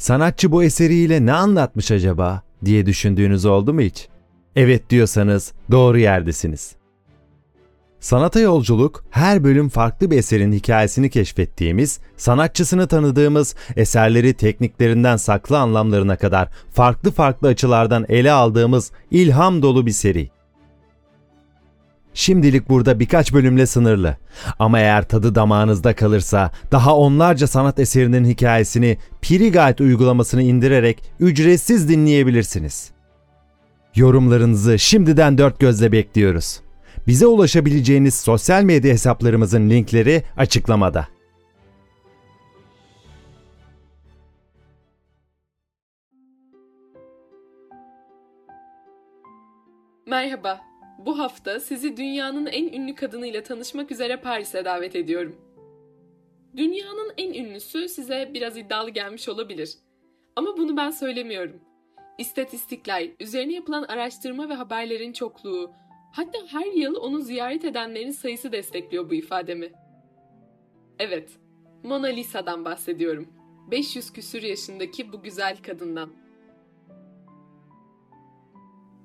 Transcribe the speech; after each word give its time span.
Sanatçı 0.00 0.52
bu 0.52 0.62
eseriyle 0.62 1.26
ne 1.26 1.32
anlatmış 1.32 1.90
acaba 1.90 2.42
diye 2.64 2.86
düşündüğünüz 2.86 3.44
oldu 3.44 3.74
mu 3.74 3.80
hiç? 3.80 4.08
Evet 4.56 4.90
diyorsanız 4.90 5.52
doğru 5.70 5.98
yerdesiniz. 5.98 6.72
Sanata 8.00 8.40
yolculuk 8.40 9.04
her 9.10 9.44
bölüm 9.44 9.68
farklı 9.68 10.10
bir 10.10 10.18
eserin 10.18 10.52
hikayesini 10.52 11.10
keşfettiğimiz, 11.10 12.00
sanatçısını 12.16 12.88
tanıdığımız, 12.88 13.54
eserleri 13.76 14.34
tekniklerinden 14.34 15.16
saklı 15.16 15.58
anlamlarına 15.58 16.16
kadar 16.16 16.48
farklı 16.72 17.10
farklı 17.10 17.48
açılardan 17.48 18.06
ele 18.08 18.32
aldığımız 18.32 18.92
ilham 19.10 19.62
dolu 19.62 19.86
bir 19.86 19.90
seri. 19.90 20.30
Şimdilik 22.14 22.68
burada 22.68 23.00
birkaç 23.00 23.32
bölümle 23.32 23.66
sınırlı. 23.66 24.16
Ama 24.58 24.78
eğer 24.78 25.08
tadı 25.08 25.34
damağınızda 25.34 25.94
kalırsa 25.94 26.50
daha 26.72 26.96
onlarca 26.96 27.46
sanat 27.46 27.78
eserinin 27.78 28.24
hikayesini 28.24 28.98
Piri 29.20 29.52
uygulamasını 29.80 30.42
indirerek 30.42 31.02
ücretsiz 31.20 31.88
dinleyebilirsiniz. 31.88 32.90
Yorumlarınızı 33.94 34.78
şimdiden 34.78 35.38
dört 35.38 35.60
gözle 35.60 35.92
bekliyoruz. 35.92 36.60
Bize 37.06 37.26
ulaşabileceğiniz 37.26 38.14
sosyal 38.14 38.62
medya 38.62 38.92
hesaplarımızın 38.92 39.70
linkleri 39.70 40.22
açıklamada. 40.36 41.08
Merhaba. 50.06 50.69
Bu 51.06 51.18
hafta 51.18 51.60
sizi 51.60 51.96
dünyanın 51.96 52.46
en 52.46 52.72
ünlü 52.72 52.94
kadınıyla 52.94 53.42
tanışmak 53.42 53.90
üzere 53.90 54.16
Paris'e 54.16 54.64
davet 54.64 54.96
ediyorum. 54.96 55.36
Dünyanın 56.56 57.12
en 57.16 57.34
ünlüsü 57.34 57.88
size 57.88 58.30
biraz 58.34 58.56
iddialı 58.56 58.90
gelmiş 58.90 59.28
olabilir. 59.28 59.74
Ama 60.36 60.56
bunu 60.56 60.76
ben 60.76 60.90
söylemiyorum. 60.90 61.60
İstatistikler, 62.18 63.08
üzerine 63.20 63.52
yapılan 63.52 63.82
araştırma 63.82 64.48
ve 64.48 64.54
haberlerin 64.54 65.12
çokluğu, 65.12 65.70
hatta 66.12 66.38
her 66.46 66.66
yıl 66.66 66.94
onu 66.94 67.20
ziyaret 67.20 67.64
edenlerin 67.64 68.10
sayısı 68.10 68.52
destekliyor 68.52 69.10
bu 69.10 69.14
ifademi. 69.14 69.72
Evet, 70.98 71.30
Mona 71.82 72.06
Lisa'dan 72.06 72.64
bahsediyorum. 72.64 73.28
500 73.70 74.12
küsür 74.12 74.42
yaşındaki 74.42 75.12
bu 75.12 75.22
güzel 75.22 75.56
kadından. 75.62 76.19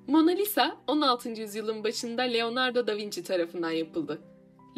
Mona 0.08 0.32
Lisa 0.32 0.78
16. 0.88 1.30
yüzyılın 1.30 1.84
başında 1.84 2.22
Leonardo 2.22 2.88
da 2.88 2.98
Vinci 2.98 3.24
tarafından 3.24 3.72
yapıldı. 3.72 4.22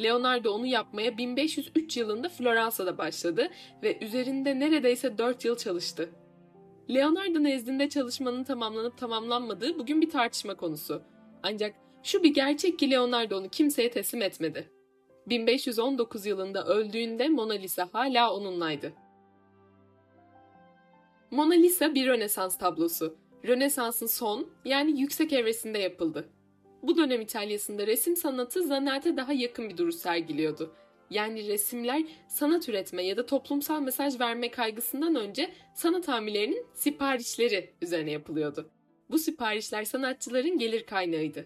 Leonardo 0.04 0.52
onu 0.52 0.66
yapmaya 0.66 1.18
1503 1.18 1.98
yılında 1.98 2.30
Floransa'da 2.30 2.98
başladı 2.98 3.50
ve 3.84 3.98
üzerinde 4.02 4.60
neredeyse 4.60 5.18
4 5.18 5.46
yıl 5.46 5.58
çalıştı. 5.58 6.10
Leonardo 6.90 7.44
nezdinde 7.44 7.90
çalışmanın 7.90 8.44
tamamlanıp 8.44 8.98
tamamlanmadığı 8.98 9.80
bugün 9.80 10.02
bir 10.02 10.10
tartışma 10.10 10.56
konusu. 10.56 11.02
Ancak 11.44 11.76
şu 12.04 12.24
bir 12.24 12.34
gerçek 12.34 12.80
ki 12.80 12.92
Leonardo 12.92 13.38
onu 13.38 13.50
kimseye 13.50 13.92
teslim 13.92 14.22
etmedi. 14.22 14.70
1519 15.28 16.26
yılında 16.26 16.66
öldüğünde 16.66 17.30
Mona 17.30 17.54
Lisa 17.54 17.90
hala 17.92 18.34
onunlaydı. 18.34 18.94
Mona 21.32 21.54
Lisa 21.54 21.96
bir 21.96 22.08
Rönesans 22.08 22.58
tablosu. 22.58 23.27
Rönesans'ın 23.48 24.08
son 24.08 24.50
yani 24.66 25.02
yüksek 25.02 25.34
evresinde 25.34 25.78
yapıldı. 25.78 26.30
Bu 26.84 26.98
dönem 26.98 27.22
İtalya'sında 27.22 27.88
resim 27.88 28.16
sanatı 28.16 28.64
zanaate 28.64 29.18
daha 29.18 29.34
yakın 29.34 29.70
bir 29.70 29.78
duruş 29.78 29.96
sergiliyordu. 29.96 30.76
Yani 31.10 31.48
resimler 31.48 32.04
sanat 32.28 32.70
üretme 32.70 33.04
ya 33.04 33.18
da 33.18 33.26
toplumsal 33.26 33.82
mesaj 33.82 34.20
verme 34.20 34.52
kaygısından 34.52 35.16
önce 35.16 35.54
sanat 35.76 36.08
hamillerinin 36.08 36.66
siparişleri 36.74 37.74
üzerine 37.82 38.12
yapılıyordu. 38.12 38.70
Bu 39.10 39.18
siparişler 39.18 39.84
sanatçıların 39.84 40.58
gelir 40.58 40.86
kaynağıydı. 40.86 41.46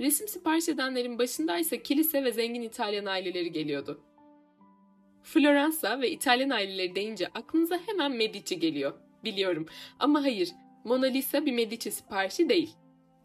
Resim 0.00 0.28
sipariş 0.28 0.68
edenlerin 0.68 1.18
başında 1.18 1.58
ise 1.58 1.82
kilise 1.82 2.24
ve 2.24 2.32
zengin 2.32 2.62
İtalyan 2.62 3.06
aileleri 3.06 3.52
geliyordu. 3.52 4.00
Floransa 5.22 6.00
ve 6.00 6.10
İtalyan 6.10 6.50
aileleri 6.50 6.94
deyince 6.94 7.26
aklınıza 7.26 7.80
hemen 7.86 8.12
Medici 8.12 8.58
geliyor. 8.58 8.92
Biliyorum 9.24 9.66
ama 9.98 10.22
hayır 10.22 10.50
Mona 10.88 11.06
Lisa 11.06 11.46
bir 11.46 11.52
Medici 11.52 11.90
siparişi 11.90 12.48
değil. 12.48 12.70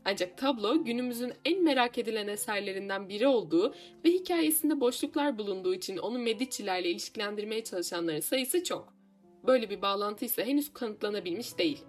Ancak 0.05 0.37
tablo 0.37 0.83
günümüzün 0.83 1.33
en 1.45 1.63
merak 1.63 1.97
edilen 1.97 2.27
eserlerinden 2.27 3.09
biri 3.09 3.27
olduğu 3.27 3.73
ve 4.05 4.09
hikayesinde 4.09 4.79
boşluklar 4.79 5.37
bulunduğu 5.37 5.73
için 5.73 5.97
onu 5.97 6.19
Medici'lerle 6.19 6.89
ilişkilendirmeye 6.89 7.63
çalışanların 7.63 8.19
sayısı 8.19 8.63
çok. 8.63 8.93
Böyle 9.47 9.69
bir 9.69 9.81
bağlantı 9.81 10.25
ise 10.25 10.45
henüz 10.45 10.73
kanıtlanabilmiş 10.73 11.57
değil. 11.57 11.83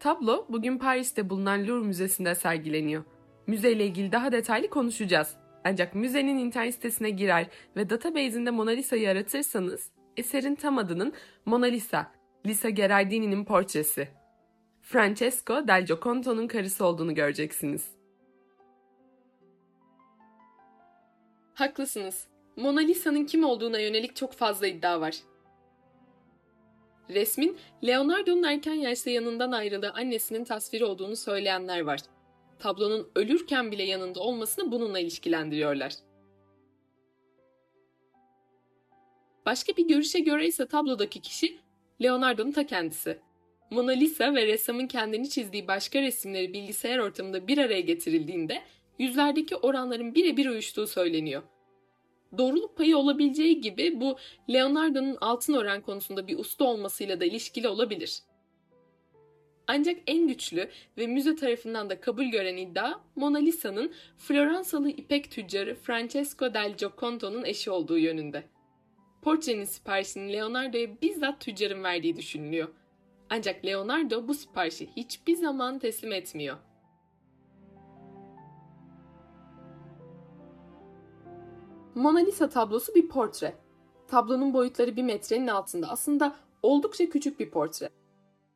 Tablo 0.00 0.46
bugün 0.48 0.78
Paris'te 0.78 1.30
bulunan 1.30 1.66
Louvre 1.66 1.86
Müzesi'nde 1.86 2.34
sergileniyor. 2.34 3.04
Müzeyle 3.46 3.86
ilgili 3.86 4.12
daha 4.12 4.32
detaylı 4.32 4.70
konuşacağız. 4.70 5.36
Ancak 5.64 5.94
müzenin 5.94 6.38
internet 6.38 6.74
sitesine 6.74 7.10
girer 7.10 7.46
ve 7.76 7.90
database'inde 7.90 8.50
Mona 8.50 8.70
Lisa'yı 8.70 9.10
aratırsanız 9.10 9.90
eserin 10.16 10.54
tam 10.54 10.78
adının 10.78 11.12
Mona 11.46 11.66
Lisa, 11.66 12.12
Lisa 12.46 12.70
Gherardini'nin 12.70 13.44
portresi. 13.44 14.08
Francesco 14.80 15.68
del 15.68 15.86
Gioconto'nun 15.86 16.46
karısı 16.46 16.84
olduğunu 16.84 17.14
göreceksiniz. 17.14 17.90
Haklısınız. 21.54 22.26
Mona 22.56 22.80
Lisa'nın 22.80 23.24
kim 23.24 23.44
olduğuna 23.44 23.78
yönelik 23.78 24.16
çok 24.16 24.32
fazla 24.32 24.66
iddia 24.66 25.00
var. 25.00 25.14
Resmin 27.10 27.56
Leonardo'nun 27.86 28.42
erken 28.42 28.74
yaşta 28.74 29.10
yanından 29.10 29.52
ayrılığı 29.52 29.90
annesinin 29.90 30.44
tasviri 30.44 30.84
olduğunu 30.84 31.16
söyleyenler 31.16 31.80
var. 31.80 32.00
Tablonun 32.58 33.08
ölürken 33.16 33.72
bile 33.72 33.82
yanında 33.82 34.20
olmasını 34.20 34.72
bununla 34.72 34.98
ilişkilendiriyorlar. 34.98 35.92
Başka 39.46 39.76
bir 39.76 39.88
görüşe 39.88 40.20
göre 40.20 40.46
ise 40.46 40.66
tablodaki 40.66 41.20
kişi 41.20 41.58
Leonardo'nun 42.02 42.52
ta 42.52 42.66
kendisi. 42.66 43.18
Mona 43.70 43.92
Lisa 43.92 44.34
ve 44.34 44.46
ressamın 44.46 44.86
kendini 44.86 45.30
çizdiği 45.30 45.68
başka 45.68 46.02
resimleri 46.02 46.52
bilgisayar 46.52 46.98
ortamında 46.98 47.48
bir 47.48 47.58
araya 47.58 47.80
getirildiğinde 47.80 48.62
yüzlerdeki 48.98 49.56
oranların 49.56 50.14
birebir 50.14 50.46
uyuştuğu 50.46 50.86
söyleniyor. 50.86 51.42
Doğruluk 52.38 52.76
payı 52.76 52.96
olabileceği 52.96 53.60
gibi 53.60 54.00
bu 54.00 54.16
Leonardo'nun 54.50 55.16
altın 55.20 55.54
oran 55.54 55.82
konusunda 55.82 56.26
bir 56.26 56.38
usta 56.38 56.64
olmasıyla 56.64 57.20
da 57.20 57.24
ilişkili 57.24 57.68
olabilir. 57.68 58.18
Ancak 59.66 59.96
en 60.06 60.28
güçlü 60.28 60.68
ve 60.98 61.06
müze 61.06 61.36
tarafından 61.36 61.90
da 61.90 62.00
kabul 62.00 62.24
gören 62.24 62.56
iddia 62.56 62.92
Mona 63.16 63.38
Lisa'nın 63.38 63.92
Floransalı 64.18 64.90
ipek 64.90 65.30
tüccarı 65.30 65.74
Francesco 65.74 66.54
del 66.54 66.76
Gioconto'nun 66.76 67.44
eşi 67.44 67.70
olduğu 67.70 67.98
yönünde. 67.98 68.44
Portrenin 69.22 69.64
siparişini 69.64 70.32
Leonardo'ya 70.32 71.00
bizzat 71.02 71.40
tüccarın 71.40 71.84
verdiği 71.84 72.16
düşünülüyor. 72.16 72.68
Ancak 73.30 73.64
Leonardo 73.64 74.28
bu 74.28 74.34
siparişi 74.34 74.88
hiçbir 74.96 75.36
zaman 75.36 75.78
teslim 75.78 76.12
etmiyor. 76.12 76.56
Mona 81.94 82.18
Lisa 82.18 82.48
tablosu 82.48 82.94
bir 82.94 83.08
portre. 83.08 83.54
Tablonun 84.08 84.54
boyutları 84.54 84.96
bir 84.96 85.02
metrenin 85.02 85.46
altında. 85.46 85.88
Aslında 85.88 86.36
oldukça 86.62 87.08
küçük 87.08 87.40
bir 87.40 87.50
portre. 87.50 87.90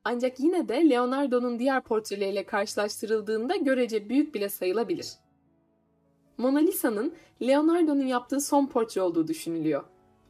Ancak 0.05 0.41
yine 0.41 0.69
de 0.69 0.91
Leonardo'nun 0.91 1.59
diğer 1.59 1.83
portreleriyle 1.83 2.47
karşılaştırıldığında 2.47 3.57
görece 3.57 4.09
büyük 4.09 4.35
bile 4.35 4.49
sayılabilir. 4.49 5.13
Mona 6.39 6.59
Lisa'nın 6.59 7.15
Leonardo'nun 7.43 8.07
yaptığı 8.07 8.41
son 8.41 8.67
portre 8.67 9.03
olduğu 9.03 9.29
düşünülüyor. 9.29 9.85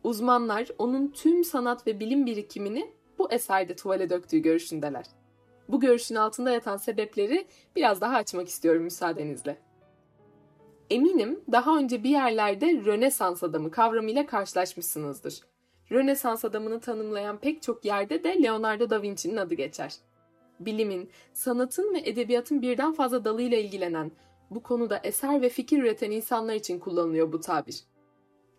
Uzmanlar 0.06 0.68
onun 0.78 1.08
tüm 1.08 1.44
sanat 1.44 1.86
ve 1.86 2.00
bilim 2.00 2.26
birikimini 2.26 2.90
bu 3.18 3.32
eserde 3.32 3.76
tuvale 3.76 4.10
döktüğü 4.10 4.38
görüşündeler. 4.38 5.06
Bu 5.68 5.80
görüşün 5.80 6.14
altında 6.14 6.50
yatan 6.50 6.76
sebepleri 6.76 7.46
biraz 7.76 8.00
daha 8.00 8.16
açmak 8.16 8.48
istiyorum 8.48 8.82
müsaadenizle. 8.82 9.58
Eminim 10.90 11.40
daha 11.52 11.78
önce 11.78 12.04
bir 12.04 12.10
yerlerde 12.10 12.66
Rönesans 12.84 13.42
adamı 13.42 13.70
kavramıyla 13.70 14.26
karşılaşmışsınızdır. 14.26 15.40
Rönesans 15.92 16.44
adamını 16.44 16.80
tanımlayan 16.80 17.38
pek 17.38 17.62
çok 17.62 17.84
yerde 17.84 18.24
de 18.24 18.42
Leonardo 18.42 18.90
da 18.90 19.02
Vinci'nin 19.02 19.36
adı 19.36 19.54
geçer. 19.54 19.94
Bilimin, 20.60 21.10
sanatın 21.32 21.94
ve 21.94 21.98
edebiyatın 21.98 22.62
birden 22.62 22.92
fazla 22.92 23.24
dalıyla 23.24 23.58
ilgilenen, 23.58 24.12
bu 24.50 24.62
konuda 24.62 25.00
eser 25.04 25.42
ve 25.42 25.48
fikir 25.48 25.82
üreten 25.82 26.10
insanlar 26.10 26.54
için 26.54 26.78
kullanılıyor 26.78 27.32
bu 27.32 27.40
tabir. 27.40 27.84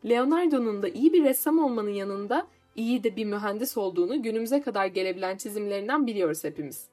Leonardo'nun 0.06 0.84
da 0.84 0.88
iyi 0.90 1.14
bir 1.14 1.24
ressam 1.24 1.60
olmanın 1.60 1.90
yanında 1.90 2.48
iyi 2.76 3.04
de 3.04 3.16
bir 3.16 3.26
mühendis 3.26 3.78
olduğunu 3.78 4.24
günümüze 4.24 4.62
kadar 4.62 4.86
gelebilen 4.86 5.38
çizimlerinden 5.38 6.08
biliyoruz 6.08 6.44
hepimiz. 6.44 6.88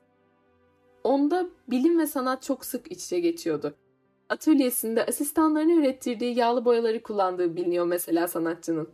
Onda 1.04 1.46
bilim 1.68 1.98
ve 1.98 2.06
sanat 2.06 2.42
çok 2.42 2.64
sık 2.64 2.92
iç 2.92 3.04
içe 3.04 3.20
geçiyordu. 3.20 3.74
Atölyesinde 4.28 5.06
asistanlarını 5.06 5.72
ürettirdiği 5.72 6.38
yağlı 6.38 6.64
boyaları 6.64 7.02
kullandığı 7.02 7.56
biliniyor 7.56 7.86
mesela 7.86 8.28
sanatçının. 8.28 8.88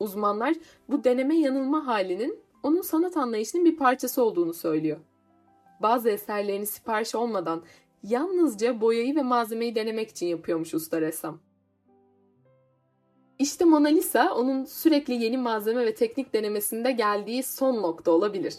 Uzmanlar 0.00 0.54
bu 0.88 1.04
deneme 1.04 1.38
yanılma 1.38 1.86
halinin 1.86 2.38
onun 2.62 2.80
sanat 2.80 3.16
anlayışının 3.16 3.64
bir 3.64 3.76
parçası 3.76 4.24
olduğunu 4.24 4.54
söylüyor. 4.54 4.98
Bazı 5.82 6.10
eserlerini 6.10 6.66
sipariş 6.66 7.14
olmadan 7.14 7.62
yalnızca 8.02 8.80
boyayı 8.80 9.16
ve 9.16 9.22
malzemeyi 9.22 9.74
denemek 9.74 10.08
için 10.08 10.26
yapıyormuş 10.26 10.74
usta 10.74 11.00
ressam. 11.00 11.40
İşte 13.42 13.64
Mona 13.64 13.88
Lisa 13.88 14.34
onun 14.34 14.64
sürekli 14.64 15.14
yeni 15.14 15.38
malzeme 15.38 15.86
ve 15.86 15.94
teknik 15.94 16.32
denemesinde 16.32 16.92
geldiği 16.92 17.42
son 17.42 17.82
nokta 17.82 18.10
olabilir. 18.10 18.54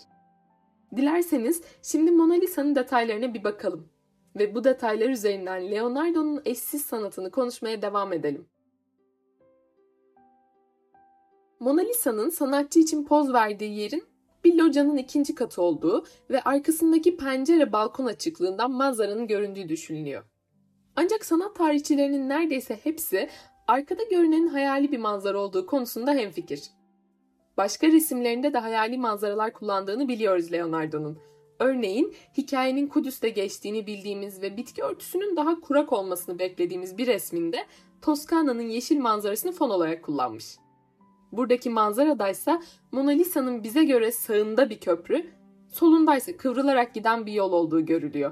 Dilerseniz 0.96 1.62
şimdi 1.82 2.12
Mona 2.12 2.34
Lisa'nın 2.34 2.76
detaylarına 2.76 3.34
bir 3.34 3.44
bakalım 3.44 3.90
ve 4.36 4.56
bu 4.56 4.64
detaylar 4.64 5.10
üzerinden 5.10 5.72
Leonardo'nun 5.72 6.42
eşsiz 6.46 6.86
sanatını 6.86 7.32
konuşmaya 7.32 7.82
devam 7.82 8.14
edelim. 8.14 8.46
Mona 11.60 11.82
Lisa'nın 11.82 12.30
sanatçı 12.30 12.80
için 12.80 13.06
poz 13.06 13.34
verdiği 13.34 13.80
yerin 13.80 14.04
bir 14.44 14.56
locanın 14.56 14.98
ikinci 14.98 15.36
katı 15.36 15.62
olduğu 15.62 16.06
ve 16.30 16.42
arkasındaki 16.42 17.18
pencere 17.18 17.72
balkon 17.72 18.06
açıklığından 18.06 18.72
manzaranın 18.72 19.28
göründüğü 19.28 19.70
düşünülüyor. 19.70 20.24
Ancak 20.96 21.26
sanat 21.26 21.56
tarihçilerinin 21.56 22.30
neredeyse 22.30 22.80
hepsi 22.84 23.30
arkada 23.68 24.04
görünenin 24.04 24.48
hayali 24.48 24.92
bir 24.92 24.98
manzara 24.98 25.38
olduğu 25.38 25.66
konusunda 25.66 26.14
hemfikir. 26.14 26.64
Başka 27.58 27.88
resimlerinde 27.88 28.54
de 28.54 28.58
hayali 28.58 28.98
manzaralar 28.98 29.54
kullandığını 29.54 30.08
biliyoruz 30.08 30.52
Leonardo'nun. 30.52 31.18
Örneğin 31.60 32.16
hikayenin 32.38 32.88
Kudüs'te 32.88 33.30
geçtiğini 33.30 33.88
bildiğimiz 33.88 34.42
ve 34.42 34.58
bitki 34.58 34.84
örtüsünün 34.84 35.36
daha 35.36 35.60
kurak 35.60 35.94
olmasını 35.94 36.40
beklediğimiz 36.40 36.98
bir 36.98 37.08
resminde 37.08 37.66
Toskana'nın 38.02 38.70
yeşil 38.70 39.00
manzarasını 39.00 39.52
fon 39.52 39.70
olarak 39.70 40.04
kullanmış. 40.04 40.58
Buradaki 41.32 41.70
manzaradaysa 41.70 42.62
Mona 42.92 43.12
Lisa'nın 43.12 43.64
bize 43.64 43.84
göre 43.84 44.12
sağında 44.12 44.70
bir 44.70 44.80
köprü, 44.80 45.26
solundaysa 45.70 46.38
kıvrılarak 46.38 46.94
giden 46.94 47.26
bir 47.26 47.34
yol 47.34 47.52
olduğu 47.52 47.86
görülüyor. 47.86 48.32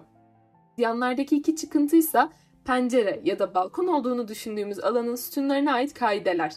Yanlardaki 0.78 1.36
iki 1.36 1.56
çıkıntıysa 1.56 2.34
pencere 2.66 3.22
ya 3.24 3.40
da 3.40 3.54
balkon 3.54 3.88
olduğunu 3.88 4.28
düşündüğümüz 4.28 4.80
alanın 4.80 5.16
sütunlarına 5.16 5.74
ait 5.74 5.94
kaideler. 5.94 6.56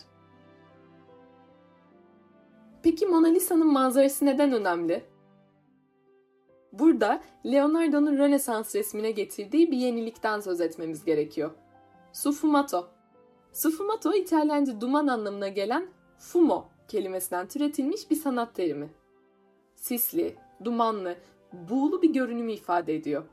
Peki 2.82 3.06
Mona 3.06 3.28
Lisa'nın 3.28 3.72
manzarası 3.72 4.26
neden 4.26 4.52
önemli? 4.52 5.04
Burada 6.72 7.22
Leonardo'nun 7.46 8.18
Rönesans 8.18 8.74
resmine 8.74 9.10
getirdiği 9.10 9.70
bir 9.70 9.76
yenilikten 9.76 10.40
söz 10.40 10.60
etmemiz 10.60 11.04
gerekiyor. 11.04 11.50
Sfumato. 12.12 12.88
Sfumato 13.52 14.14
İtalyanca 14.14 14.80
duman 14.80 15.06
anlamına 15.06 15.48
gelen 15.48 15.88
fumo 16.18 16.68
kelimesinden 16.88 17.48
türetilmiş 17.48 18.10
bir 18.10 18.16
sanat 18.16 18.54
terimi. 18.54 18.88
Sisli, 19.74 20.36
dumanlı, 20.64 21.16
buğulu 21.52 22.02
bir 22.02 22.12
görünümü 22.12 22.52
ifade 22.52 22.94
ediyor. 22.94 23.24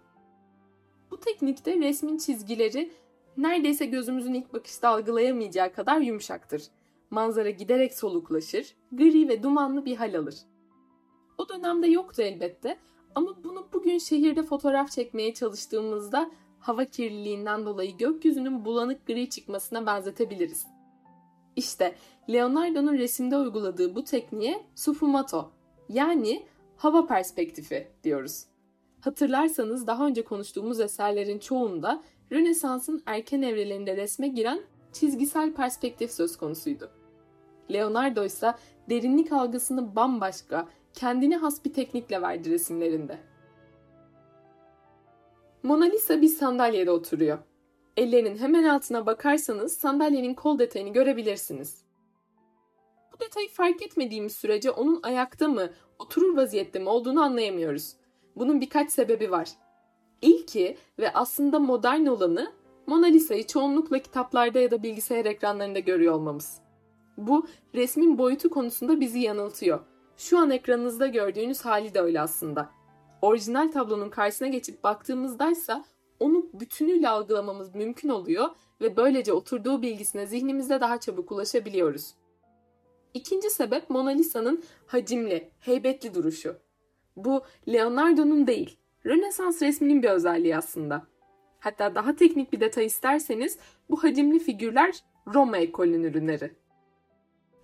Bu 1.12 1.20
teknikte 1.20 1.80
resmin 1.80 2.18
çizgileri 2.18 2.92
neredeyse 3.38 3.86
gözümüzün 3.86 4.34
ilk 4.34 4.54
bakışta 4.54 4.90
algılayamayacağı 4.90 5.74
kadar 5.74 6.00
yumuşaktır. 6.00 6.64
Manzara 7.10 7.50
giderek 7.50 7.94
soluklaşır, 7.94 8.76
gri 8.92 9.30
ve 9.30 9.44
dumanlı 9.44 9.86
bir 9.86 9.96
hal 9.96 10.16
alır. 10.16 10.36
O 11.38 11.50
dönemde 11.50 11.88
yoktu 11.88 12.22
elbette 12.22 12.78
ama 13.16 13.44
bunu 13.44 13.68
bugün 13.74 13.98
şehirde 13.98 14.44
fotoğraf 14.44 14.92
çekmeye 14.92 15.34
çalıştığımızda 15.34 16.32
hava 16.60 16.86
kirliliğinden 16.86 17.66
dolayı 17.66 17.98
gökyüzünün 17.98 18.66
bulanık 18.66 19.08
gri 19.08 19.30
çıkmasına 19.30 19.86
benzetebiliriz. 19.86 20.68
İşte 21.56 21.96
Leonardo'nun 22.30 22.98
resimde 22.98 23.38
uyguladığı 23.38 23.96
bu 23.96 24.04
tekniğe 24.04 24.66
sfumato 24.76 25.52
yani 25.90 26.46
hava 26.78 27.08
perspektifi 27.08 27.88
diyoruz. 28.04 28.51
Hatırlarsanız 29.02 29.88
daha 29.88 30.08
önce 30.08 30.24
konuştuğumuz 30.24 30.80
eserlerin 30.80 31.40
çoğunda 31.40 32.04
Rönesans'ın 32.32 33.04
erken 33.06 33.42
evrelerinde 33.42 33.98
resme 33.98 34.28
giren 34.28 34.62
çizgisel 34.94 35.54
perspektif 35.54 36.12
söz 36.12 36.38
konusuydu. 36.38 36.92
Leonardo 37.74 38.26
ise 38.26 38.54
derinlik 38.90 39.32
algısını 39.32 39.96
bambaşka, 39.96 40.68
kendine 40.94 41.38
has 41.38 41.66
bir 41.66 41.74
teknikle 41.74 42.22
verdi 42.22 42.52
resimlerinde. 42.52 43.18
Mona 45.64 45.86
Lisa 45.86 46.22
bir 46.22 46.28
sandalyede 46.28 46.92
oturuyor. 46.92 47.38
Ellerinin 47.98 48.38
hemen 48.38 48.64
altına 48.64 49.06
bakarsanız 49.06 49.78
sandalyenin 49.78 50.34
kol 50.34 50.60
detayını 50.60 50.90
görebilirsiniz. 50.90 51.84
Bu 53.14 53.20
detayı 53.20 53.50
fark 53.50 53.82
etmediğimiz 53.82 54.36
sürece 54.36 54.72
onun 54.72 55.00
ayakta 55.04 55.48
mı, 55.48 55.70
oturur 56.00 56.38
vaziyette 56.38 56.80
mi 56.80 56.90
olduğunu 56.90 57.22
anlayamıyoruz. 57.22 58.01
Bunun 58.36 58.62
birkaç 58.62 58.92
sebebi 58.92 59.32
var. 59.32 59.50
İlki 60.22 60.78
ve 61.00 61.14
aslında 61.14 61.60
modern 61.60 62.06
olanı 62.06 62.52
Mona 62.88 63.06
Lisa'yı 63.06 63.48
çoğunlukla 63.48 64.00
kitaplarda 64.00 64.60
ya 64.60 64.72
da 64.72 64.84
bilgisayar 64.84 65.26
ekranlarında 65.26 65.80
görüyor 65.80 66.14
olmamız. 66.14 66.62
Bu 67.18 67.48
resmin 67.76 68.18
boyutu 68.18 68.50
konusunda 68.50 69.00
bizi 69.00 69.20
yanıltıyor. 69.20 69.80
Şu 70.18 70.40
an 70.40 70.52
ekranınızda 70.52 71.08
gördüğünüz 71.08 71.62
hali 71.62 71.94
de 71.94 72.02
öyle 72.02 72.22
aslında. 72.22 72.70
Orijinal 73.22 73.72
tablonun 73.72 74.10
karşısına 74.10 74.48
geçip 74.48 74.84
baktığımızdaysa 74.84 75.86
onu 76.20 76.46
bütünüyle 76.54 77.10
algılamamız 77.10 77.76
mümkün 77.76 78.10
oluyor 78.10 78.50
ve 78.82 78.98
böylece 78.98 79.34
oturduğu 79.34 79.82
bilgisine 79.82 80.26
zihnimizde 80.26 80.82
daha 80.82 81.00
çabuk 81.00 81.32
ulaşabiliyoruz. 81.32 82.14
İkinci 83.14 83.50
sebep 83.50 83.90
Mona 83.90 84.10
Lisa'nın 84.10 84.64
hacimli, 84.88 85.52
heybetli 85.60 86.14
duruşu. 86.14 86.56
Bu 87.16 87.44
Leonardo'nun 87.68 88.48
değil, 88.48 88.78
Rönesans 89.06 89.62
resminin 89.62 90.04
bir 90.04 90.10
özelliği 90.10 90.58
aslında. 90.58 91.08
Hatta 91.60 91.96
daha 91.96 92.16
teknik 92.16 92.54
bir 92.54 92.60
detay 92.60 92.86
isterseniz 92.86 93.60
bu 93.90 94.04
hacimli 94.04 94.40
figürler 94.40 94.96
Roma 95.34 95.58
ekolünün 95.58 96.04
ürünleri. 96.04 96.52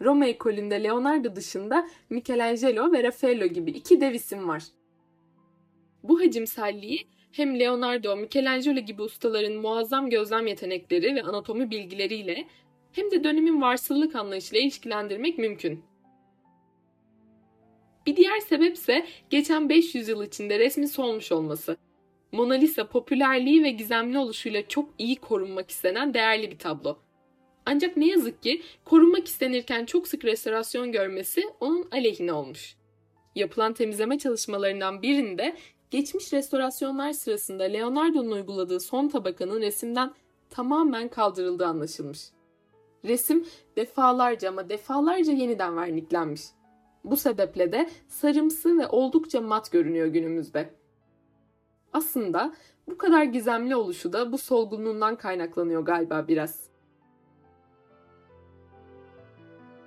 Roma 0.01 0.25
ekolünde 0.25 0.83
Leonardo 0.83 1.35
dışında 1.35 1.87
Michelangelo 2.09 2.91
ve 2.91 3.03
Raffaello 3.03 3.45
gibi 3.45 3.71
iki 3.71 4.01
dev 4.01 4.13
isim 4.13 4.47
var. 4.47 4.63
Bu 6.03 6.21
hacimselliği 6.21 7.07
hem 7.31 7.59
Leonardo, 7.59 8.15
Michelangelo 8.15 8.79
gibi 8.79 9.01
ustaların 9.01 9.53
muazzam 9.53 10.09
gözlem 10.09 10.47
yetenekleri 10.47 11.15
ve 11.15 11.23
anatomi 11.23 11.71
bilgileriyle 11.71 12.47
hem 12.91 13.11
de 13.11 13.23
dönemin 13.23 13.61
varsıllık 13.61 14.15
anlayışıyla 14.15 14.61
ilişkilendirmek 14.61 15.37
mümkün. 15.37 15.83
Bir 18.07 18.15
diğer 18.15 18.39
sebep 18.39 18.75
ise 18.75 19.05
geçen 19.29 19.69
500 19.69 20.07
yıl 20.07 20.23
içinde 20.23 20.59
resmin 20.59 20.85
solmuş 20.85 21.31
olması. 21.31 21.77
Mona 22.31 22.53
Lisa 22.53 22.87
popülerliği 22.87 23.63
ve 23.63 23.69
gizemli 23.69 24.19
oluşuyla 24.19 24.67
çok 24.67 24.89
iyi 24.97 25.15
korunmak 25.15 25.69
istenen 25.69 26.13
değerli 26.13 26.51
bir 26.51 26.59
tablo. 26.59 26.97
Ancak 27.65 27.97
ne 27.97 28.07
yazık 28.07 28.43
ki 28.43 28.61
korunmak 28.85 29.27
istenirken 29.27 29.85
çok 29.85 30.07
sık 30.07 30.25
restorasyon 30.25 30.91
görmesi 30.91 31.43
onun 31.59 31.87
aleyhine 31.91 32.33
olmuş. 32.33 32.75
Yapılan 33.35 33.73
temizleme 33.73 34.17
çalışmalarından 34.17 35.01
birinde 35.01 35.55
geçmiş 35.91 36.33
restorasyonlar 36.33 37.13
sırasında 37.13 37.63
Leonardo'nun 37.63 38.31
uyguladığı 38.31 38.79
son 38.79 39.07
tabakanın 39.07 39.61
resimden 39.61 40.13
tamamen 40.49 41.07
kaldırıldığı 41.07 41.65
anlaşılmış. 41.65 42.19
Resim 43.05 43.45
defalarca 43.75 44.49
ama 44.49 44.69
defalarca 44.69 45.33
yeniden 45.33 45.77
verniklenmiş. 45.77 46.41
Bu 47.07 47.17
sebeple 47.17 47.71
de 47.71 47.89
sarımsı 48.07 48.77
ve 48.77 48.87
oldukça 48.87 49.41
mat 49.41 49.71
görünüyor 49.71 50.07
günümüzde. 50.07 50.69
Aslında 51.93 52.53
bu 52.89 52.97
kadar 52.97 53.23
gizemli 53.23 53.75
oluşu 53.75 54.13
da 54.13 54.31
bu 54.31 54.37
solgunluğundan 54.37 55.15
kaynaklanıyor 55.15 55.81
galiba 55.81 56.27
biraz. 56.27 56.59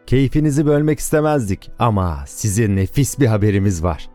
Keyfinizi 0.07 0.67
bölmek 0.67 0.99
istemezdik 0.99 1.71
ama 1.79 2.25
size 2.27 2.77
nefis 2.77 3.19
bir 3.19 3.27
haberimiz 3.27 3.85
var. 3.85 4.11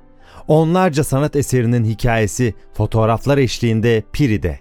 Onlarca 0.48 1.04
sanat 1.04 1.36
eserinin 1.36 1.86
hikayesi 1.86 2.54
fotoğraflar 2.74 3.38
eşliğinde 3.38 4.04
Piri'de. 4.14 4.60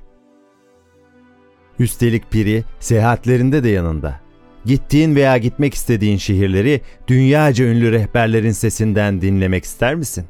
Üstelik 1.78 2.30
Piri 2.30 2.64
seyahatlerinde 2.80 3.64
de 3.64 3.68
yanında. 3.68 4.23
Gittiğin 4.66 5.14
veya 5.14 5.38
gitmek 5.38 5.74
istediğin 5.74 6.16
şehirleri 6.16 6.80
dünyaca 7.06 7.64
ünlü 7.64 7.92
rehberlerin 7.92 8.50
sesinden 8.50 9.20
dinlemek 9.20 9.64
ister 9.64 9.94
misin? 9.94 10.24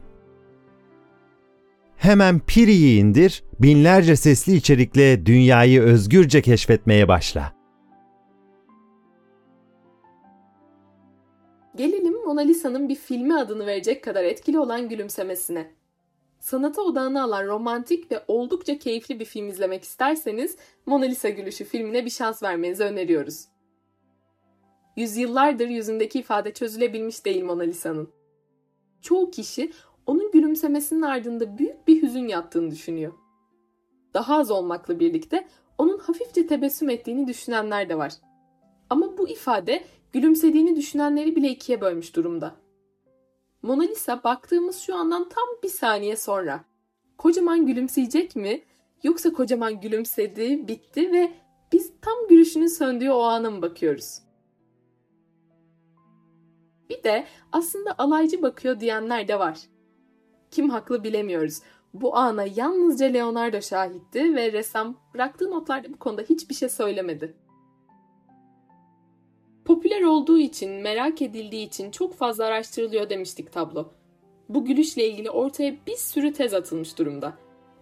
Hemen 1.96 2.40
Piri'yi 2.40 3.00
indir, 3.00 3.44
binlerce 3.60 4.16
sesli 4.16 4.56
içerikle 4.56 5.26
dünyayı 5.26 5.82
özgürce 5.82 6.42
keşfetmeye 6.42 7.08
başla. 7.08 7.54
Gelelim 11.76 12.14
Mona 12.24 12.40
Lisa'nın 12.40 12.88
bir 12.88 12.94
filmi 12.94 13.34
adını 13.34 13.66
verecek 13.66 14.04
kadar 14.04 14.24
etkili 14.24 14.58
olan 14.58 14.88
gülümsemesine. 14.88 15.70
Sanata 16.40 16.82
odağını 16.82 17.22
alan 17.22 17.46
romantik 17.46 18.12
ve 18.12 18.24
oldukça 18.28 18.78
keyifli 18.78 19.20
bir 19.20 19.24
film 19.24 19.48
izlemek 19.48 19.84
isterseniz 19.84 20.56
Mona 20.86 21.04
Lisa 21.04 21.28
Gülüşü 21.28 21.64
filmine 21.64 22.04
bir 22.04 22.10
şans 22.10 22.42
vermenizi 22.42 22.84
öneriyoruz. 22.84 23.53
Yüzyıllardır 24.96 25.68
yüzündeki 25.68 26.18
ifade 26.18 26.54
çözülebilmiş 26.54 27.24
değil 27.24 27.44
Mona 27.44 27.62
Lisa'nın. 27.62 28.08
Çoğu 29.02 29.30
kişi 29.30 29.72
onun 30.06 30.30
gülümsemesinin 30.30 31.02
ardında 31.02 31.58
büyük 31.58 31.88
bir 31.88 32.02
hüzün 32.02 32.28
yattığını 32.28 32.70
düşünüyor. 32.70 33.12
Daha 34.14 34.36
az 34.36 34.50
olmakla 34.50 35.00
birlikte 35.00 35.48
onun 35.78 35.98
hafifçe 35.98 36.46
tebessüm 36.46 36.90
ettiğini 36.90 37.26
düşünenler 37.26 37.88
de 37.88 37.98
var. 37.98 38.12
Ama 38.90 39.18
bu 39.18 39.28
ifade 39.28 39.84
gülümsediğini 40.12 40.76
düşünenleri 40.76 41.36
bile 41.36 41.48
ikiye 41.48 41.80
bölmüş 41.80 42.16
durumda. 42.16 42.54
Mona 43.62 43.82
Lisa 43.82 44.24
baktığımız 44.24 44.78
şu 44.78 44.94
andan 44.96 45.28
tam 45.28 45.44
bir 45.62 45.68
saniye 45.68 46.16
sonra 46.16 46.64
kocaman 47.18 47.66
gülümseyecek 47.66 48.36
mi 48.36 48.62
yoksa 49.02 49.32
kocaman 49.32 49.80
gülümsedi, 49.80 50.68
bitti 50.68 51.12
ve 51.12 51.32
biz 51.72 51.92
tam 52.02 52.28
gülüşünün 52.28 52.66
söndüğü 52.66 53.10
o 53.10 53.22
ana 53.22 53.50
mı 53.50 53.62
bakıyoruz? 53.62 54.23
Bir 56.90 57.02
de 57.02 57.24
aslında 57.52 57.94
alaycı 57.98 58.42
bakıyor 58.42 58.80
diyenler 58.80 59.28
de 59.28 59.38
var. 59.38 59.58
Kim 60.50 60.70
haklı 60.70 61.04
bilemiyoruz. 61.04 61.60
Bu 61.94 62.16
ana 62.16 62.44
yalnızca 62.44 63.06
Leonardo 63.06 63.62
şahitti 63.62 64.34
ve 64.34 64.52
ressam 64.52 64.96
bıraktığı 65.14 65.50
notlarda 65.50 65.92
bu 65.92 65.98
konuda 65.98 66.22
hiçbir 66.22 66.54
şey 66.54 66.68
söylemedi. 66.68 67.34
Popüler 69.64 70.02
olduğu 70.02 70.38
için, 70.38 70.70
merak 70.70 71.22
edildiği 71.22 71.66
için 71.66 71.90
çok 71.90 72.14
fazla 72.14 72.44
araştırılıyor 72.44 73.10
demiştik 73.10 73.52
tablo. 73.52 73.92
Bu 74.48 74.64
gülüşle 74.64 75.08
ilgili 75.08 75.30
ortaya 75.30 75.76
bir 75.86 75.96
sürü 75.96 76.32
tez 76.32 76.54
atılmış 76.54 76.98
durumda. 76.98 77.32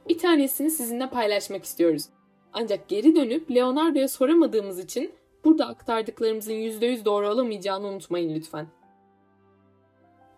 Bir 0.08 0.18
tanesini 0.18 0.70
sizinle 0.70 1.10
paylaşmak 1.10 1.64
istiyoruz. 1.64 2.08
Ancak 2.52 2.88
geri 2.88 3.16
dönüp 3.16 3.50
Leonardo'ya 3.50 4.08
soramadığımız 4.08 4.78
için 4.78 5.14
burada 5.44 5.66
aktardıklarımızın 5.66 6.52
%100 6.52 7.04
doğru 7.04 7.28
olamayacağını 7.28 7.86
unutmayın 7.86 8.34
lütfen. 8.34 8.66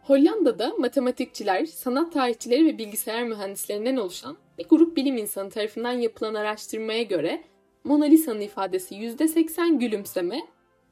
Hollanda'da 0.06 0.74
matematikçiler, 0.78 1.66
sanat 1.66 2.12
tarihçileri 2.12 2.66
ve 2.66 2.78
bilgisayar 2.78 3.24
mühendislerinden 3.24 3.96
oluşan 3.96 4.36
bir 4.58 4.68
grup 4.68 4.96
bilim 4.96 5.16
insanı 5.16 5.50
tarafından 5.50 5.92
yapılan 5.92 6.34
araştırmaya 6.34 7.02
göre 7.02 7.44
Mona 7.84 8.04
Lisa'nın 8.04 8.40
ifadesi 8.40 8.94
%80 8.94 9.78
gülümseme 9.78 10.40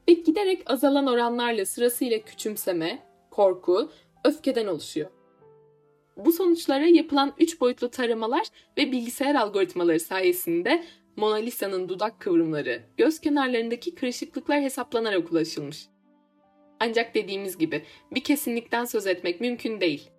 ve 0.08 0.12
giderek 0.12 0.62
azalan 0.66 1.06
oranlarla 1.06 1.66
sırasıyla 1.66 2.18
küçümseme, 2.18 3.02
korku, 3.30 3.90
öfkeden 4.24 4.66
oluşuyor. 4.66 5.10
Bu 6.16 6.32
sonuçlara 6.32 6.86
yapılan 6.86 7.32
3 7.38 7.60
boyutlu 7.60 7.90
taramalar 7.90 8.46
ve 8.78 8.92
bilgisayar 8.92 9.34
algoritmaları 9.34 10.00
sayesinde 10.00 10.84
Mona 11.16 11.36
Lisa'nın 11.36 11.88
dudak 11.88 12.20
kıvrımları, 12.20 12.82
göz 12.96 13.20
kenarlarındaki 13.20 13.94
kırışıklıklar 13.94 14.60
hesaplanarak 14.60 15.32
ulaşılmış. 15.32 15.86
Ancak 16.84 17.14
dediğimiz 17.14 17.58
gibi 17.58 17.82
bir 18.12 18.20
kesinlikten 18.20 18.84
söz 18.84 19.06
etmek 19.06 19.40
mümkün 19.40 19.80
değil. 19.80 20.10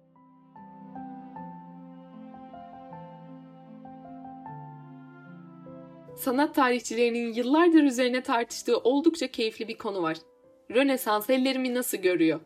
Sanat 6.15 6.55
tarihçilerinin 6.55 7.33
yıllardır 7.33 7.83
üzerine 7.83 8.23
tartıştığı 8.23 8.77
oldukça 8.77 9.27
keyifli 9.27 9.67
bir 9.67 9.77
konu 9.77 10.01
var. 10.01 10.17
Rönesans 10.71 11.29
ellerimi 11.29 11.73
nasıl 11.73 11.97
görüyor? 11.97 12.39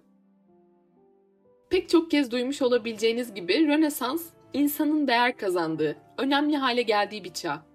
Pek 1.69 1.89
çok 1.89 2.11
kez 2.11 2.31
duymuş 2.31 2.61
olabileceğiniz 2.61 3.33
gibi 3.33 3.67
Rönesans 3.67 4.25
insanın 4.53 5.07
değer 5.07 5.37
kazandığı, 5.37 5.97
önemli 6.17 6.57
hale 6.57 6.81
geldiği 6.81 7.23
bir 7.23 7.33
çağ. 7.33 7.65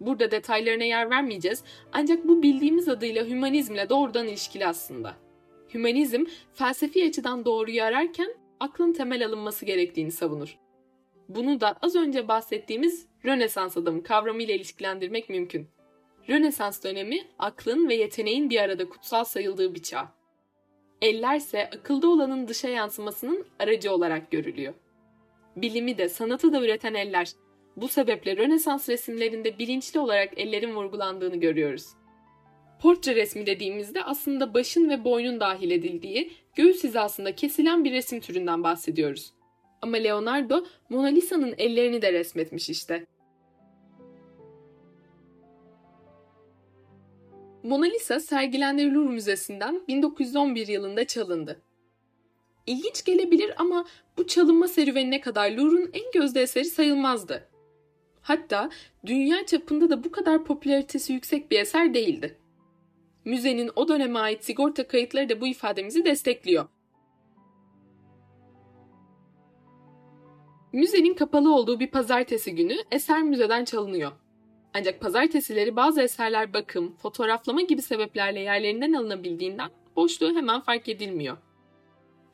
Burada 0.00 0.30
detaylarına 0.30 0.84
yer 0.84 1.10
vermeyeceğiz 1.10 1.64
ancak 1.92 2.28
bu 2.28 2.42
bildiğimiz 2.42 2.88
adıyla 2.88 3.26
hümanizmle 3.26 3.88
doğrudan 3.88 4.28
ilişkili 4.28 4.66
aslında. 4.66 5.29
Hümanizm 5.74 6.24
felsefi 6.54 7.06
açıdan 7.06 7.44
doğruyu 7.44 7.82
ararken 7.82 8.34
aklın 8.60 8.92
temel 8.92 9.26
alınması 9.26 9.64
gerektiğini 9.64 10.12
savunur. 10.12 10.58
Bunu 11.28 11.60
da 11.60 11.76
az 11.82 11.96
önce 11.96 12.28
bahsettiğimiz 12.28 13.06
Rönesans 13.24 13.76
adamı 13.76 14.02
kavramıyla 14.02 14.54
ilişkilendirmek 14.54 15.28
mümkün. 15.28 15.68
Rönesans 16.28 16.84
dönemi 16.84 17.18
aklın 17.38 17.88
ve 17.88 17.94
yeteneğin 17.94 18.50
bir 18.50 18.60
arada 18.60 18.88
kutsal 18.88 19.24
sayıldığı 19.24 19.74
bir 19.74 19.82
çağ. 19.82 20.14
Ellerse 21.02 21.70
akılda 21.70 22.08
olanın 22.08 22.48
dışa 22.48 22.68
yansımasının 22.68 23.46
aracı 23.58 23.92
olarak 23.92 24.30
görülüyor. 24.30 24.74
Bilimi 25.56 25.98
de 25.98 26.08
sanatı 26.08 26.52
da 26.52 26.64
üreten 26.64 26.94
eller. 26.94 27.28
Bu 27.76 27.88
sebeple 27.88 28.36
Rönesans 28.36 28.88
resimlerinde 28.88 29.58
bilinçli 29.58 30.00
olarak 30.00 30.38
ellerin 30.38 30.74
vurgulandığını 30.74 31.36
görüyoruz. 31.36 31.86
Portre 32.80 33.14
resmi 33.14 33.46
dediğimizde 33.46 34.02
aslında 34.02 34.54
başın 34.54 34.90
ve 34.90 35.04
boynun 35.04 35.40
dahil 35.40 35.70
edildiği, 35.70 36.32
göğüs 36.54 36.84
hizasında 36.84 37.34
kesilen 37.34 37.84
bir 37.84 37.92
resim 37.92 38.20
türünden 38.20 38.64
bahsediyoruz. 38.64 39.32
Ama 39.82 39.96
Leonardo 39.96 40.64
Mona 40.88 41.06
Lisa'nın 41.06 41.54
ellerini 41.58 42.02
de 42.02 42.12
resmetmiş 42.12 42.70
işte. 42.70 43.06
Mona 47.62 47.84
Lisa 47.84 48.20
sergilendiği 48.20 48.94
Louvre 48.94 49.12
Müzesi'nden 49.12 49.82
1911 49.88 50.68
yılında 50.68 51.04
çalındı. 51.04 51.62
İlginç 52.66 53.04
gelebilir 53.04 53.54
ama 53.56 53.84
bu 54.18 54.26
çalınma 54.26 54.68
serüvenine 54.68 55.20
kadar 55.20 55.50
Louvre'un 55.50 55.90
en 55.92 56.10
gözde 56.14 56.42
eseri 56.42 56.64
sayılmazdı. 56.64 57.48
Hatta 58.22 58.70
dünya 59.06 59.46
çapında 59.46 59.90
da 59.90 60.04
bu 60.04 60.12
kadar 60.12 60.44
popülaritesi 60.44 61.12
yüksek 61.12 61.50
bir 61.50 61.58
eser 61.58 61.94
değildi. 61.94 62.36
Müzenin 63.24 63.70
o 63.76 63.88
döneme 63.88 64.18
ait 64.18 64.44
sigorta 64.44 64.88
kayıtları 64.88 65.28
da 65.28 65.40
bu 65.40 65.46
ifademizi 65.46 66.04
destekliyor. 66.04 66.68
Müzenin 70.72 71.14
kapalı 71.14 71.54
olduğu 71.54 71.80
bir 71.80 71.90
pazartesi 71.90 72.54
günü 72.54 72.76
eser 72.90 73.22
müzeden 73.22 73.64
çalınıyor. 73.64 74.12
Ancak 74.74 75.00
pazartesileri 75.00 75.76
bazı 75.76 76.02
eserler 76.02 76.52
bakım, 76.52 76.96
fotoğraflama 76.96 77.60
gibi 77.60 77.82
sebeplerle 77.82 78.40
yerlerinden 78.40 78.92
alınabildiğinden 78.92 79.70
boşluğu 79.96 80.36
hemen 80.36 80.60
fark 80.60 80.88
edilmiyor. 80.88 81.36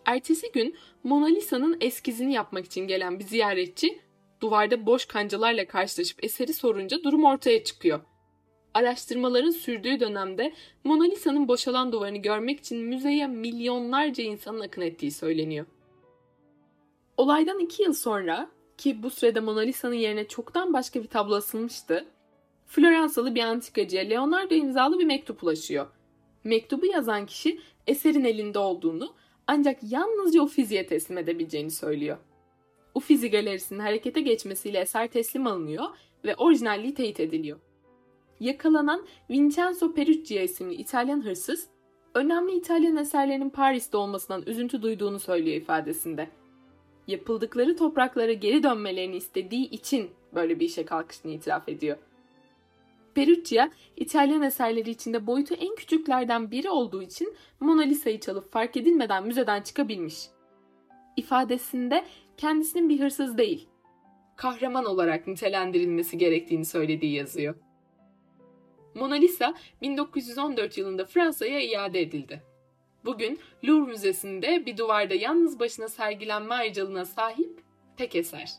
Ertesi 0.06 0.52
gün 0.52 0.76
Mona 1.04 1.26
Lisa'nın 1.26 1.76
eskizini 1.80 2.32
yapmak 2.32 2.64
için 2.64 2.86
gelen 2.86 3.18
bir 3.18 3.24
ziyaretçi 3.24 4.00
duvarda 4.40 4.86
boş 4.86 5.06
kancalarla 5.06 5.66
karşılaşıp 5.66 6.24
eseri 6.24 6.52
sorunca 6.52 7.02
durum 7.02 7.24
ortaya 7.24 7.64
çıkıyor. 7.64 8.00
Araştırmaların 8.76 9.50
sürdüğü 9.50 10.00
dönemde 10.00 10.52
Mona 10.84 11.04
Lisa'nın 11.04 11.48
boşalan 11.48 11.92
duvarını 11.92 12.16
görmek 12.16 12.60
için 12.60 12.78
müzeye 12.78 13.26
milyonlarca 13.26 14.24
insanın 14.24 14.60
akın 14.60 14.82
ettiği 14.82 15.10
söyleniyor. 15.10 15.66
Olaydan 17.16 17.58
iki 17.58 17.82
yıl 17.82 17.92
sonra 17.92 18.50
ki 18.78 19.02
bu 19.02 19.10
sürede 19.10 19.40
Mona 19.40 19.60
Lisa'nın 19.60 19.94
yerine 19.94 20.28
çoktan 20.28 20.72
başka 20.72 21.02
bir 21.02 21.08
tablo 21.08 21.34
asılmıştı, 21.34 22.06
Floransalı 22.66 23.34
bir 23.34 23.40
antikacıya 23.40 24.02
Leonardo 24.02 24.54
imzalı 24.54 24.98
bir 24.98 25.04
mektup 25.04 25.42
ulaşıyor. 25.42 25.86
Mektubu 26.44 26.86
yazan 26.86 27.26
kişi 27.26 27.60
eserin 27.86 28.24
elinde 28.24 28.58
olduğunu 28.58 29.14
ancak 29.46 29.78
yalnızca 29.82 30.42
Uffizi'ye 30.42 30.86
teslim 30.86 31.18
edebileceğini 31.18 31.70
söylüyor. 31.70 32.16
Uffizi 32.94 33.30
galerisinin 33.30 33.80
harekete 33.80 34.20
geçmesiyle 34.20 34.78
eser 34.78 35.08
teslim 35.08 35.46
alınıyor 35.46 35.84
ve 36.24 36.34
orijinalliği 36.34 36.94
teyit 36.94 37.20
ediliyor. 37.20 37.58
Yakalanan 38.40 39.06
Vincenzo 39.30 39.94
Perugia 39.94 40.42
isimli 40.42 40.74
İtalyan 40.74 41.24
hırsız, 41.24 41.68
önemli 42.14 42.52
İtalyan 42.52 42.96
eserlerinin 42.96 43.50
Paris'te 43.50 43.96
olmasından 43.96 44.42
üzüntü 44.46 44.82
duyduğunu 44.82 45.18
söylüyor 45.18 45.56
ifadesinde. 45.56 46.28
Yapıldıkları 47.06 47.76
topraklara 47.76 48.32
geri 48.32 48.62
dönmelerini 48.62 49.16
istediği 49.16 49.70
için 49.70 50.10
böyle 50.34 50.60
bir 50.60 50.66
işe 50.66 50.84
kalkışını 50.84 51.32
itiraf 51.32 51.68
ediyor. 51.68 51.96
Perugia, 53.14 53.70
İtalyan 53.96 54.42
eserleri 54.42 54.90
içinde 54.90 55.26
boyutu 55.26 55.54
en 55.54 55.74
küçüklerden 55.74 56.50
biri 56.50 56.70
olduğu 56.70 57.02
için 57.02 57.34
Mona 57.60 57.82
Lisa'yı 57.82 58.20
çalıp 58.20 58.52
fark 58.52 58.76
edilmeden 58.76 59.26
müzeden 59.26 59.62
çıkabilmiş. 59.62 60.26
İfadesinde 61.16 62.04
kendisinin 62.36 62.88
bir 62.88 63.00
hırsız 63.00 63.38
değil, 63.38 63.68
kahraman 64.36 64.84
olarak 64.84 65.26
nitelendirilmesi 65.26 66.18
gerektiğini 66.18 66.64
söylediği 66.64 67.14
yazıyor. 67.14 67.54
Mona 68.96 69.14
Lisa 69.14 69.54
1914 69.82 70.78
yılında 70.78 71.04
Fransa'ya 71.04 71.60
iade 71.60 72.00
edildi. 72.00 72.42
Bugün 73.04 73.40
Louvre 73.64 73.90
Müzesi'nde 73.90 74.66
bir 74.66 74.76
duvarda 74.76 75.14
yalnız 75.14 75.60
başına 75.60 75.88
sergilenme 75.88 76.54
ayrıcalığına 76.54 77.04
sahip 77.04 77.62
tek 77.96 78.16
eser. 78.16 78.52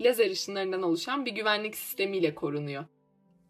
Lazer 0.00 0.30
ışınlarından 0.30 0.82
oluşan 0.82 1.26
bir 1.26 1.32
güvenlik 1.32 1.76
sistemiyle 1.76 2.34
korunuyor. 2.34 2.84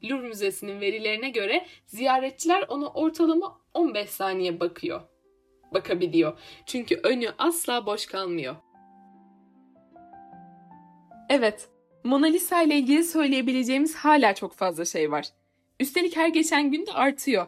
Louvre 0.05 0.29
Müzesi'nin 0.29 0.81
verilerine 0.81 1.31
göre 1.31 1.67
ziyaretçiler 1.87 2.65
onu 2.69 2.89
ortalama 2.89 3.61
15 3.75 4.11
saniye 4.11 4.61
bakıyor. 4.61 5.01
Bakabiliyor. 5.75 6.39
Çünkü 6.67 7.01
önü 7.03 7.29
asla 7.39 7.87
boş 7.87 8.07
kalmıyor. 8.07 8.57
Evet, 11.31 11.69
Mona 12.05 12.27
Lisa 12.27 12.63
ile 12.63 12.75
ilgili 12.75 13.05
söyleyebileceğimiz 13.05 13.97
hala 13.97 14.35
çok 14.35 14.55
fazla 14.55 14.85
şey 14.85 15.11
var. 15.11 15.27
Üstelik 15.81 16.17
her 16.17 16.29
geçen 16.29 16.71
gün 16.71 16.87
de 16.87 16.93
artıyor. 16.93 17.47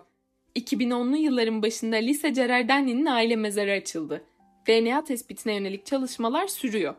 2010'lu 0.56 1.16
yılların 1.16 1.62
başında 1.62 1.96
Lisa 1.96 2.28
Gerardini'nin 2.28 3.06
aile 3.06 3.36
mezarı 3.36 3.72
açıldı. 3.72 4.24
DNA 4.66 5.04
tespitine 5.04 5.54
yönelik 5.54 5.86
çalışmalar 5.86 6.46
sürüyor. 6.46 6.94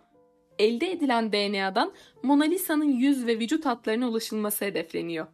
Elde 0.60 0.92
edilen 0.92 1.32
DNA'dan 1.32 1.92
Mona 2.24 2.44
Lisa'nın 2.44 2.92
yüz 2.92 3.28
ve 3.28 3.40
vücut 3.40 3.66
hatlarına 3.66 4.10
ulaşılması 4.10 4.66
hedefleniyor. 4.66 5.28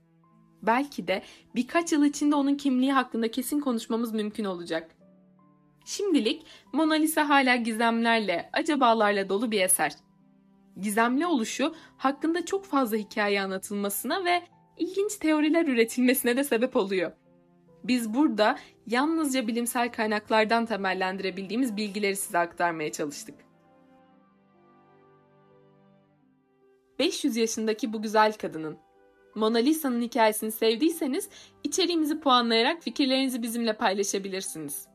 Belki 0.61 1.07
de 1.07 1.21
birkaç 1.55 1.91
yıl 1.91 2.05
içinde 2.05 2.35
onun 2.35 2.55
kimliği 2.55 2.93
hakkında 2.93 3.31
kesin 3.31 3.59
konuşmamız 3.59 4.13
mümkün 4.13 4.45
olacak. 4.45 4.95
Şimdilik 5.85 6.45
Mona 6.73 6.93
Lisa 6.93 7.29
hala 7.29 7.55
gizemlerle, 7.55 8.49
acabalarla 8.53 9.29
dolu 9.29 9.51
bir 9.51 9.61
eser. 9.61 9.91
Gizemli 10.81 11.25
oluşu 11.25 11.75
hakkında 11.97 12.45
çok 12.45 12.65
fazla 12.65 12.97
hikaye 12.97 13.41
anlatılmasına 13.41 14.25
ve 14.25 14.41
ilginç 14.77 15.15
teoriler 15.15 15.67
üretilmesine 15.67 16.37
de 16.37 16.43
sebep 16.43 16.75
oluyor. 16.75 17.11
Biz 17.83 18.13
burada 18.13 18.59
yalnızca 18.87 19.47
bilimsel 19.47 19.91
kaynaklardan 19.91 20.65
temellendirebildiğimiz 20.65 21.77
bilgileri 21.77 22.15
size 22.15 22.37
aktarmaya 22.37 22.91
çalıştık. 22.91 23.35
500 26.99 27.35
yaşındaki 27.37 27.93
bu 27.93 28.01
güzel 28.01 28.33
kadının 28.33 28.77
Mona 29.35 29.57
Lisa'nın 29.57 30.01
hikayesini 30.01 30.51
sevdiyseniz 30.51 31.29
içeriğimizi 31.63 32.19
puanlayarak 32.19 32.83
fikirlerinizi 32.83 33.41
bizimle 33.43 33.73
paylaşabilirsiniz. 33.73 34.87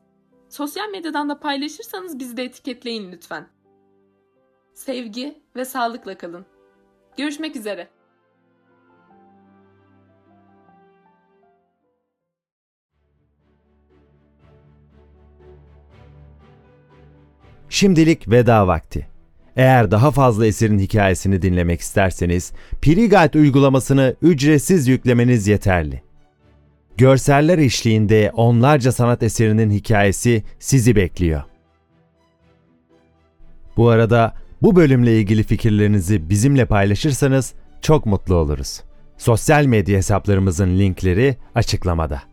Sosyal 0.49 0.89
medyadan 0.89 1.29
da 1.29 1.39
paylaşırsanız 1.39 2.19
bizi 2.19 2.37
de 2.37 2.43
etiketleyin 2.43 3.11
lütfen. 3.11 3.47
Sevgi 4.73 5.41
ve 5.55 5.65
sağlıkla 5.65 6.17
kalın. 6.17 6.45
Görüşmek 7.17 7.55
üzere. 7.55 7.87
Şimdilik 17.71 18.29
veda 18.29 18.67
vakti. 18.67 19.07
Eğer 19.55 19.91
daha 19.91 20.11
fazla 20.11 20.45
eserin 20.45 20.79
hikayesini 20.79 21.41
dinlemek 21.41 21.81
isterseniz 21.81 22.53
Piriguide 22.81 23.39
uygulamasını 23.39 24.15
ücretsiz 24.21 24.87
yüklemeniz 24.87 25.47
yeterli. 25.47 26.01
Görseller 26.97 27.57
eşliğinde 27.57 28.31
onlarca 28.33 28.91
sanat 28.91 29.23
eserinin 29.23 29.71
hikayesi 29.71 30.43
sizi 30.59 30.95
bekliyor. 30.95 31.43
Bu 33.77 33.89
arada 33.89 34.33
bu 34.61 34.75
bölümle 34.75 35.19
ilgili 35.19 35.43
fikirlerinizi 35.43 36.29
bizimle 36.29 36.65
paylaşırsanız 36.65 37.53
çok 37.81 38.05
mutlu 38.05 38.35
oluruz. 38.35 38.81
Sosyal 39.17 39.65
medya 39.65 39.97
hesaplarımızın 39.97 40.79
linkleri 40.79 41.37
açıklamada. 41.55 42.30